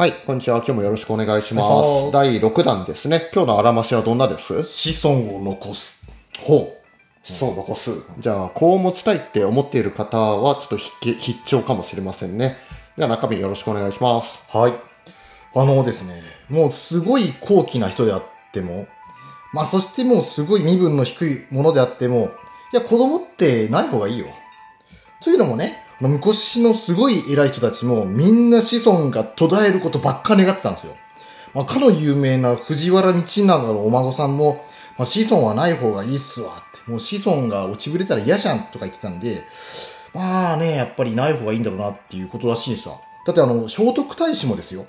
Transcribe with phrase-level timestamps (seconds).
[0.00, 0.56] はい、こんにちは。
[0.56, 1.62] 今日もよろしくお願いしま。
[1.62, 3.28] お願いします第6弾ですね。
[3.34, 4.62] 今日のあらましはどんなです？
[4.62, 6.10] 子孫を残す。
[6.38, 6.66] ほう。
[7.22, 7.90] そう、残す。
[8.18, 12.56] じゃあ、こう持ちたいって思っている方は、ちょっと必必聴かもしれませんね。
[12.96, 14.38] では、中身よろしくお願いします。
[14.48, 14.72] はい。
[15.54, 18.22] あのですね、もうすごい高貴な人であっ
[18.54, 18.86] ても、
[19.52, 22.30] まあそしてもうすごい身分の低いものであっても、
[22.72, 24.28] いや子供ってない方がいいよ。
[25.22, 30.94] というのもね、昔のすごい偉い人たちもみんな子孫が途絶えることばっか願ってたんですよ。
[31.52, 34.64] まあ、かの有名な藤原道長のお孫さんも、
[34.96, 39.42] まあ、子孫はない方がいいっすわって、もう子孫が落ちぶれたら嫌じゃんとか言ってたんで、
[40.14, 43.00] まあね、やっぱりない方がいいんだろうなっていうことらしいんですわ。
[43.26, 44.86] だってあの、聖徳太子もですよ。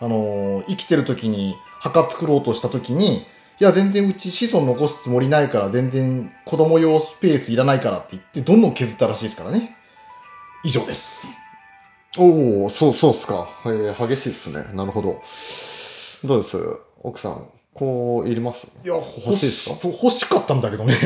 [0.00, 3.26] あのー生きてる時に墓作ろうとした時に、
[3.60, 9.76] いや、全然うち子孫残すつもりないから、全然子供用スペースいらないからって言って、どんどん削ったらしいですからね。
[10.64, 11.26] 以上です。
[12.18, 13.48] おお、そう、そうっすか。
[13.66, 14.64] えー、激しいっすね。
[14.74, 15.22] なるほど。
[16.24, 16.58] どうです？
[17.02, 18.66] 奥さん、こう、いります？
[18.84, 19.88] いや、欲しいですか？
[19.88, 20.96] 欲しかったんだけどね。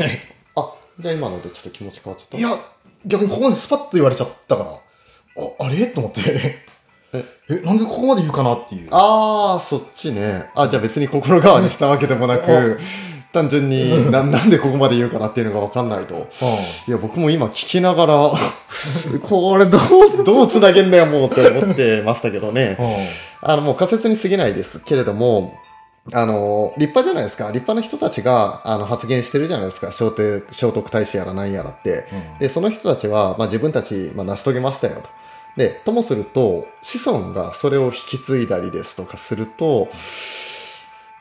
[0.55, 2.37] あ、じゃあ今のでちょっと気持ち変わっちゃった。
[2.37, 2.57] いや、
[3.05, 5.85] 逆にここまでスパッと言われちゃったから、あ、あれ？
[5.87, 6.67] と思って。
[7.13, 8.89] ええ、なんでここまで言うかなっていう。
[8.91, 10.49] あー、そっちね。
[10.55, 12.79] あ、じゃあ別に心変わりしたわけでもなく、
[13.31, 16.15] 単純にな、 なんでここまで言うかなっていうのがわかんないと。
[16.15, 16.27] うんい
[16.91, 18.31] や、僕も今聞きながら、
[19.23, 22.77] これどう、どう繋げんだよ、もうって思ってましたけどね。
[23.41, 25.53] あの、もう仮説に過ぎないですけれども、
[26.13, 27.45] あの、立派じゃないですか。
[27.51, 29.91] 立派な人たちが、あの、発言してるじゃないですか。
[29.91, 32.05] 聖徳、聖徳太子やら何やらって。
[32.11, 35.18] うんで、その人たちは、まあ自分たち、まあ成し遂げましたよと。
[35.57, 39.89] で、ともすると、子孫がそれを引き継いだりですとかすると、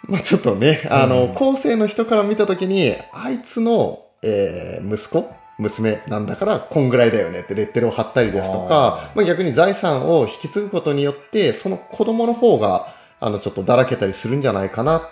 [0.06, 1.34] まあちょっとね、あの、うん。
[1.34, 15.02] 後世の人から見たときに、あいつの、えー息子娘なんだから、こんぐらいだよねってレッテルを貼ったりですとかあ、まあ逆に財産を引き継ぐことによって、その子供の方が、あの、ちょっとだらけたりするんじゃないかな。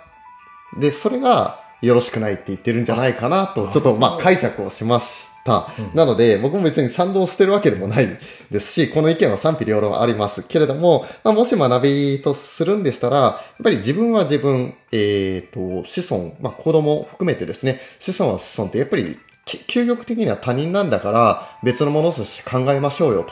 [0.79, 5.69] で、それが、よろしくないって言ってるんじゃないかなと、ちょっとまあ解釈をしました。
[5.79, 8.07] うんなので、僕も別に賛同してるわけでもない
[8.51, 23.25] ですし、この意見は賛否両論ありますけれども、まあ、もし学びとするんでしたら、やっぱり自分は自分、えっ、と、子孫、まあ、子供を含めてですね、子孫は子孫ってやっぱり、き究極的には他人なんだから、別のものとして考えましょうよ、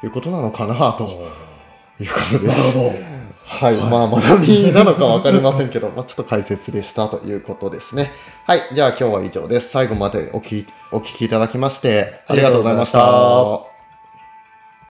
[0.00, 1.04] ということなのかな、と
[1.98, 2.58] いうことです。
[2.58, 3.21] なるほど。
[3.44, 8.12] はい、まあ学びなのかわかりませんけど、 まあちょっと解説でしたということですね。
[8.46, 9.70] はい、じゃあ今日は以上です。
[9.70, 13.71] 最後までお聞き、お聞きいただきまして、ありがとうございました。